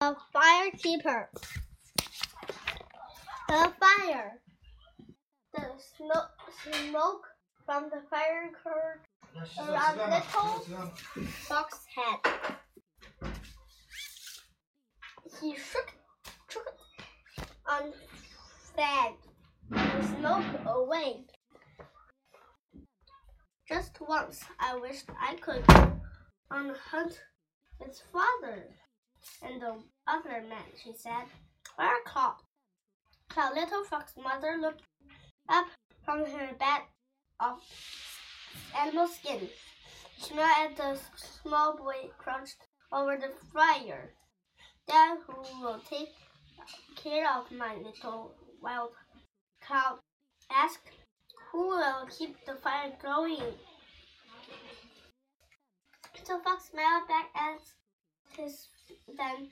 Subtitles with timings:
[0.00, 1.26] The firekeeper.
[3.48, 4.40] The fire.
[5.54, 6.30] The smoke,
[6.62, 7.26] smoke
[7.64, 10.90] from the fire curled around little
[11.48, 12.54] fox's head.
[15.40, 15.94] He shook,
[16.48, 16.74] shook
[17.66, 17.92] on
[18.76, 19.14] fan
[19.70, 21.24] the smoke away.
[23.68, 25.64] Just once I wished I could
[26.50, 27.20] on hunt
[27.80, 28.68] his father
[29.42, 31.26] and the other man, she said.
[31.76, 32.36] Where Cloud?
[33.28, 34.82] Cloud Little Fox's mother looked
[35.48, 35.66] up
[36.04, 36.82] from her bed
[37.40, 37.60] of
[38.78, 39.48] animal skin.
[40.18, 42.62] She smiled at the small boy crouched
[42.92, 44.14] over the fire.
[44.86, 46.10] Dad, who will take
[46.96, 48.90] care of my little wild
[49.60, 49.98] cow?
[50.50, 50.90] asked.
[51.52, 53.54] Who will keep the fire going?
[56.18, 57.60] Little Fox smiled back at
[58.36, 58.68] his
[59.16, 59.50] then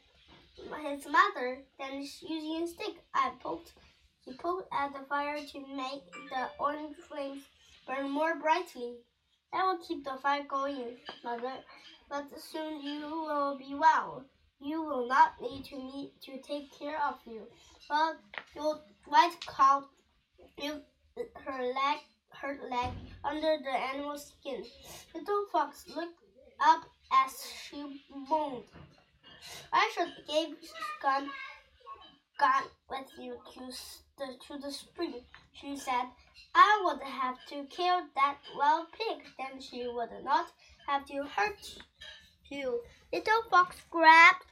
[0.84, 1.58] his mother.
[1.78, 3.72] Then using a stick, I poked.
[4.24, 7.42] He poked at the fire to make the orange flames
[7.86, 8.96] burn more brightly.
[9.52, 11.52] That will keep the fire going, mother.
[12.08, 14.24] But soon you will be well.
[14.60, 17.42] You will not need to me to take care of you.
[17.88, 18.18] But
[18.54, 19.84] your white cow,
[20.56, 20.82] you,
[21.16, 21.98] her leg,
[22.30, 22.92] her leg
[23.24, 24.64] under the animal's skin.
[25.14, 26.18] Little fox looked
[26.60, 26.84] up
[27.24, 28.64] as she moaned.
[29.72, 30.56] I should give
[31.02, 31.28] gun,
[32.38, 33.72] gun with you to
[34.18, 35.20] the to the spring.
[35.52, 36.06] She said,
[36.54, 40.46] I would have to kill that wild pig, then she would not
[40.86, 41.78] have to hurt
[42.50, 42.80] you.
[43.12, 44.44] Little fox grabbed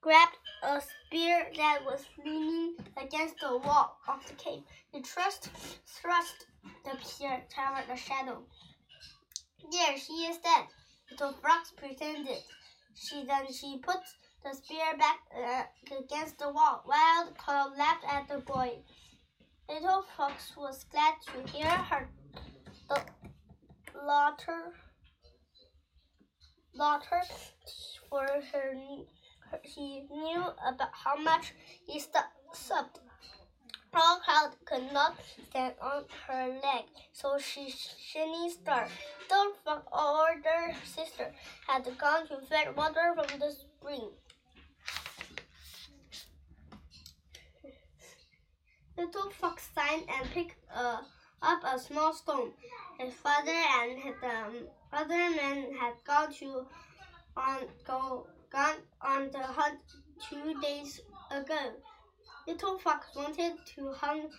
[0.00, 4.62] grabbed a spear that was leaning against the wall of the cave.
[4.92, 5.50] He thrust
[5.86, 6.46] thrust
[6.84, 8.42] the spear toward the shadow.
[9.70, 10.66] There she is dead.
[11.10, 12.42] Little fox pretended.
[12.94, 14.00] She then she put
[14.44, 15.64] the spear back uh,
[15.98, 16.84] against the wall.
[16.86, 18.78] Wild Cloud laughed at the boy.
[19.68, 22.08] Little Fox was glad to hear her
[22.88, 23.02] the
[24.02, 24.72] laughter,
[26.74, 27.20] laughter
[28.08, 28.40] for her,
[29.50, 29.58] her.
[29.64, 31.52] She knew about how much
[31.86, 33.00] he subbed.
[33.90, 35.16] Pearl Cloud could not
[35.48, 38.88] stand on her leg, so she shiny star.
[39.28, 41.32] The fox older sister
[41.66, 44.10] had gone to fetch water from the spring.
[48.96, 51.02] Little fox sighed and picked uh,
[51.40, 52.52] up a small stone.
[52.98, 56.66] His father and his um, other men had gone to
[57.36, 59.78] on go gone on the hunt
[60.28, 61.00] two days
[61.30, 61.72] ago.
[62.48, 64.32] Little fox wanted to hunt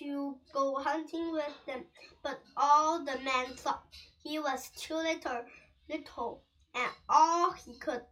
[0.00, 1.84] to go hunting with them,
[2.20, 3.84] but all the men thought
[4.24, 5.44] he was too little,
[5.88, 6.42] little,
[6.74, 8.02] and all he could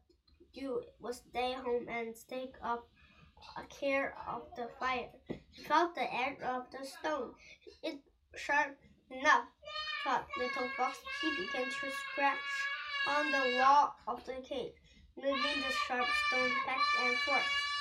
[0.54, 2.88] do was stay home and take up
[3.68, 5.10] care of the fire.
[5.50, 7.32] He felt the edge of the stone.
[7.82, 7.98] It
[8.36, 8.78] sharp
[9.10, 9.48] enough,
[10.04, 10.98] thought Little Fox.
[11.20, 12.38] He began to scratch
[13.08, 14.72] on the wall of the cave,
[15.16, 15.34] moving
[15.66, 17.75] the sharp stone back and forth.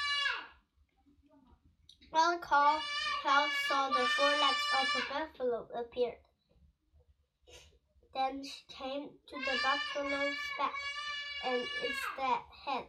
[2.15, 6.15] Call Cloud saw the four legs of a buffalo appeared.
[8.13, 10.73] Then she came to the buffalo's back
[11.45, 11.99] and its
[12.65, 12.85] head.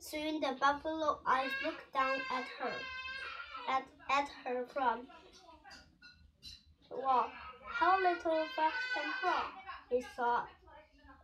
[0.00, 2.72] Soon the buffalo eyes looked down at her,
[3.68, 5.06] at, at her from
[6.90, 7.30] wall.
[7.78, 9.44] How little fox can crawl,
[9.88, 10.48] he thought.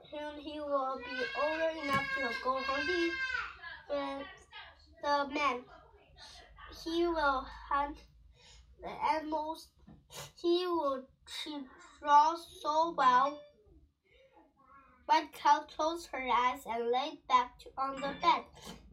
[0.09, 3.11] Soon he will be old enough to go hunting
[3.91, 4.29] with
[5.03, 5.65] the man.
[6.85, 7.99] He will hunt
[8.81, 9.69] the animals.
[10.41, 11.59] He will she
[12.01, 13.41] draw so well.
[15.09, 18.45] Wild Cloud closed her eyes and lay back on the bed.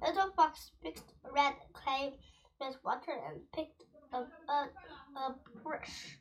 [0.02, 2.14] Little Fox mixed red clay
[2.60, 3.84] with water and picked
[4.14, 6.18] up a, a brush.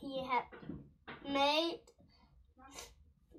[0.00, 0.44] He had
[1.28, 1.80] made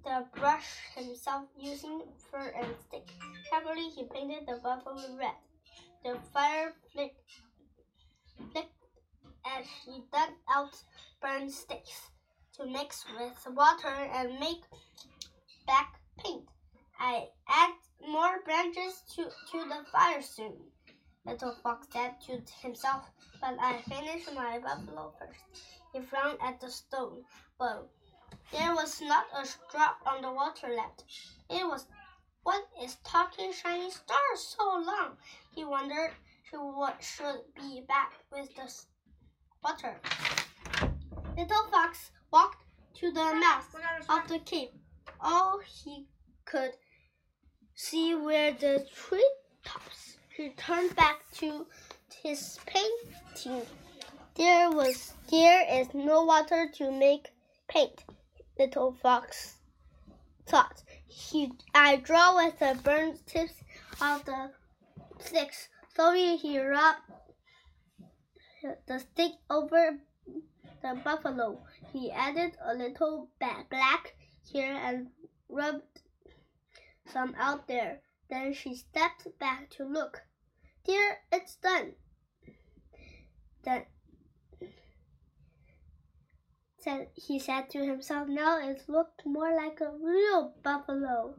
[0.03, 3.09] the brush himself using fur and stick.
[3.49, 5.35] Carefully, he painted the buffalo red.
[6.05, 7.31] The fire flicked,
[8.51, 8.85] flicked
[9.43, 10.79] as he dug out
[11.19, 12.11] burned sticks
[12.53, 14.61] to mix with water and make
[15.65, 16.47] black paint.
[16.99, 17.71] I add
[18.07, 20.53] more branches to, to the fire soon.
[21.25, 23.09] Little Fox said to himself,
[23.41, 25.41] but I finish my buffalo first.
[25.91, 27.23] He frowned at the stone,
[27.57, 27.89] but
[28.51, 31.03] there was not a drop on the water left.
[31.49, 31.87] It was
[32.45, 35.17] what is talking shiny stars so long?
[35.55, 36.11] He wondered
[36.53, 38.71] what should be back with the
[39.63, 39.99] water.
[41.35, 42.63] Little Fox walked
[42.99, 43.75] to the mouth
[44.07, 44.69] of the cave.
[45.19, 46.05] All he
[46.45, 46.73] could
[47.73, 50.17] see were the treetops.
[50.37, 51.65] He turned back to
[52.23, 53.65] his painting.
[54.35, 57.31] There was there is no water to make
[57.67, 58.03] paint.
[58.59, 59.55] Little fox
[60.45, 60.83] thought.
[61.17, 63.63] He I draw with the burnt tips
[64.01, 64.51] of the
[65.19, 65.69] sticks.
[65.93, 67.09] Slowly he rubbed
[68.85, 70.01] the stick over
[70.81, 71.65] the buffalo.
[71.93, 75.11] He added a little black here and
[75.47, 76.01] rubbed
[77.05, 78.01] some out there.
[78.29, 80.21] Then she stepped back to look.
[80.83, 81.95] Dear, it's done.
[83.63, 83.85] Then
[86.85, 91.33] said he said to himself, now it looked more like a real buffalo.